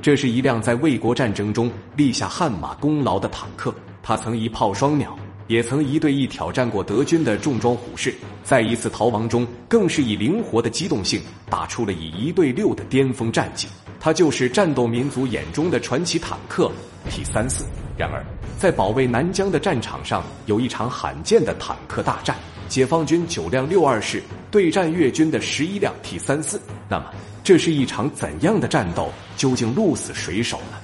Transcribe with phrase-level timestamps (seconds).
[0.00, 8.14] 这是一辆在卫国战争中立下汗马功劳的坦克，它曾一炮双鸟，也曾一对一挑战过德军的重装虎式，
[8.44, 13.66] 在一次逃亡中，更是以灵活的机动性打出了以一对六的巅峰战绩。
[14.00, 16.70] 它就是战斗民族眼中的传奇坦克
[17.10, 17.64] T 三四。
[17.96, 18.24] 然而，
[18.56, 22.36] 在保卫南疆的战场上，有一场罕见的坦克大战，
[22.68, 24.22] 解放军九辆六二式
[24.52, 26.60] 对战越军的十一辆 T 三四。
[26.88, 27.06] 那么，
[27.48, 29.10] 这是一场怎样的战斗？
[29.34, 30.76] 究竟鹿死谁手呢？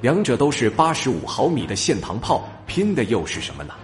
[0.00, 3.74] 两者都是八十五毫米的线膛炮，拼的又是什么呢？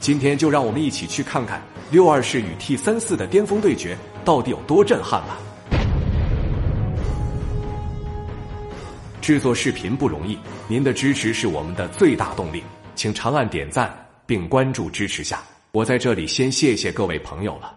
[0.00, 5.36] 今天就让我们一起去看看六二式与 T 三四的巅峰对决到底有多震撼吧。
[9.20, 12.62] 制作视频不容易，您的支持是我们的最大动力，
[12.94, 15.42] 请长按点赞并关注支持下。
[15.72, 17.74] 我在这里先谢谢各位朋友了。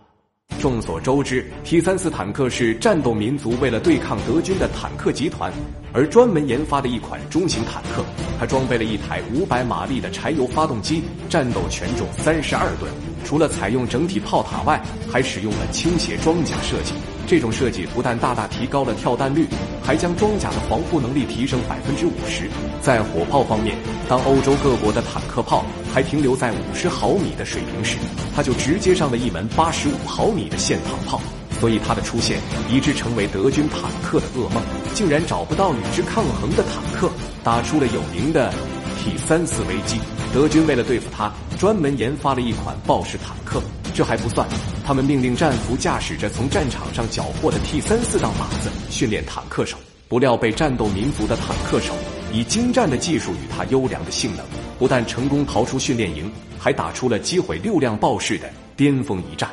[0.59, 5.51] 众所周知，T 三四坦克是战斗民族为了对抗德军的坦克集团
[5.91, 8.03] 而专门研发的一款中型坦克。
[8.39, 12.91] 它装备了一台五百马力的柴油发动机，战斗权重三十二吨。
[13.23, 16.93] 除了采用整体炮塔外，还使用了倾斜装甲设计。
[17.27, 19.47] 这种设计不但大大提高了跳弹率，
[19.81, 22.49] 还将装甲的防护能力提升百分之五十。
[22.81, 23.77] 在火炮方面，
[24.09, 27.97] 当欧洲各国的坦克炮还停留在五十毫米的水平时，
[28.35, 31.21] 它就直接上了一门八十五毫米的线膛炮。
[31.59, 32.39] 所以它的出现，
[32.71, 34.63] 一直成为德军坦克的噩梦，
[34.95, 37.07] 竟然找不到与之抗衡的坦克，
[37.43, 38.51] 打出了有名的
[38.97, 39.99] T 三四危机。
[40.33, 43.61] 德军为了对付它，专门研发了一款豹式坦克。
[43.93, 44.47] 这还不算，
[44.83, 51.93] 他们命令战俘驾驶着从战场上缴获的 T 三四当靶子训练坦克手，不料被战斗民族的坦克手
[52.33, 54.43] 以精湛的技术与他优良的性能，
[54.79, 59.47] 不但成功逃出训练营，还打出了击毁六辆豹式的巅峰一战。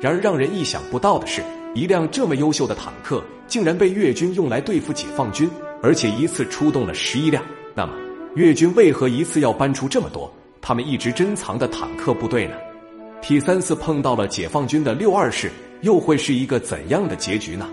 [0.00, 1.44] 然而让人意想不到的是，
[1.76, 5.48] 一辆这么优秀的坦克竟然被越军用来对付解放军，
[5.80, 7.40] 而且一次出动了十一辆。
[7.72, 7.92] 那么，
[8.34, 10.28] 越军为何一次要搬出这么多
[10.68, 12.56] 他们一直珍藏的坦克部队呢
[13.22, 15.48] ？T 三四碰到了解放军的六二式，
[15.82, 17.68] 又会是一个怎样的结局呢？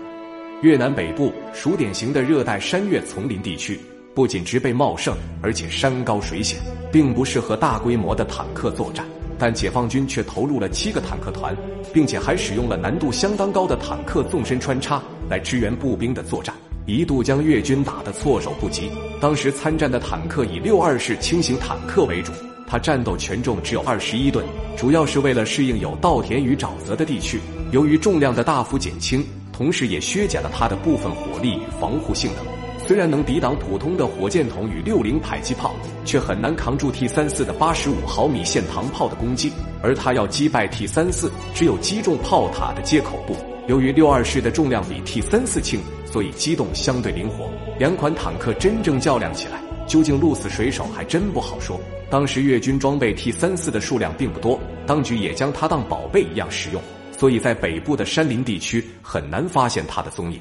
[0.62, 3.80] 越南北部属典型的热带山岳丛林地区，
[4.14, 6.60] 不仅植被茂盛，而且山高水险，
[6.92, 9.04] 并不适合大规模的坦克作战。
[9.40, 11.52] 但解放军却投入了七个坦克团，
[11.92, 16.54] 并且还使用了难度相当高的坦克纵深穿插来支援步兵的作战，
[16.86, 18.88] 一度将越军打得措手不及。
[19.20, 22.30] 当时参战的坦克以六二式轻型坦克为主。
[22.66, 24.44] 它战斗权重只有二十一吨，
[24.76, 27.40] 主要是为了适应有稻田与沼泽的地区。
[27.70, 32.44] 由于重量的大幅减轻，同时也削减了它的部分火力与防护性能。
[32.86, 39.50] 虽然能抵挡普通的火箭筒与六零迫击炮，却很难扛住 T 三四的八十五毫米线膛炮的攻击。
[39.82, 43.34] 而它要击败 T 三四，只有击中炮塔的接口部。
[43.68, 47.48] 由于六二式的重量比 T 三四轻，所以机动相对灵活。
[47.78, 51.80] 两款坦克真正较量起来，究竟鹿死谁手，还真不好说。
[52.10, 56.80] 当时越军装备 T 三四的数量并不多，当局也将它当宝贝一样使用，
[57.18, 60.40] 所以在北部的山林地区很难发现它的踪影。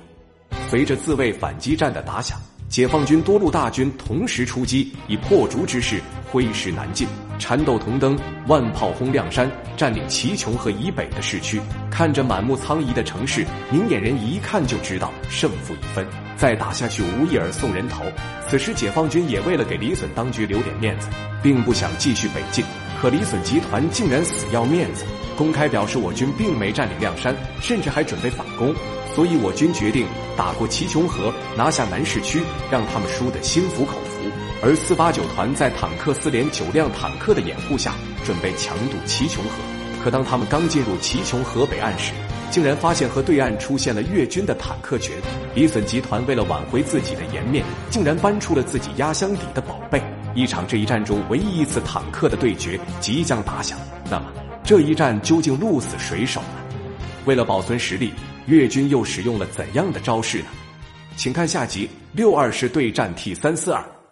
[0.70, 2.40] 随着自卫反击战的打响，
[2.70, 6.02] 解放军多路大军同时出击，以破竹之势
[6.32, 8.18] 挥师南进，缠斗铜灯，
[8.48, 11.62] 万炮轰亮山，占领齐琼河以北的市区。
[11.92, 16.06] 看着满目苍夷的城市，明眼人一看就知道胜负已分。
[16.44, 18.04] 再打下去，无异而送人头。
[18.50, 21.08] 此时，解放军也为了给李隼当局留点面子，
[21.42, 22.66] 并不想继续北进。
[23.00, 25.06] 可李隼集团竟然死要面子，
[25.38, 28.76] 公开表示我军并没占领亮山，甚至还准备反攻。
[29.16, 30.06] 所以，我军决定
[30.36, 34.30] 打过齐琼河，拿下南市区，让他们输得心服口服。
[34.62, 37.94] 而四八九团在坦克四连九辆坦克的掩护下，
[38.26, 39.52] 准备强渡齐琼河。
[40.04, 42.12] 可当他们刚进入齐琼河北岸时，
[42.54, 45.16] 竟然发现和对岸出现了越军的坦克群，
[45.56, 50.00] 李隼集团为了挽回自己的颜面，竟然搬出了自己压箱底的宝贝。
[50.36, 54.32] 一场这一战中唯一一次坦克的对决即将打响，那么
[54.64, 56.78] 这一战究竟鹿死谁手呢？
[57.26, 58.14] 为了保存实力，
[58.46, 60.46] 越军又使用了怎样的招式呢？
[61.16, 63.84] 请看下集六二式对战 T 三四二。